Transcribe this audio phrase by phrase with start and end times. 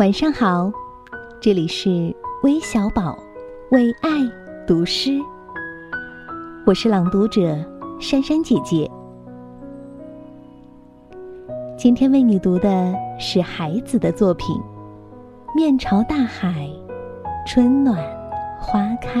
[0.00, 0.72] 晚上好，
[1.42, 3.18] 这里是微小宝
[3.70, 4.08] 为爱
[4.66, 5.20] 读诗，
[6.64, 7.54] 我是朗读者
[8.00, 8.90] 珊珊姐姐。
[11.76, 14.56] 今天为你读的是孩子的作品
[15.54, 16.66] 《面朝大海，
[17.46, 17.94] 春暖
[18.58, 19.20] 花开》。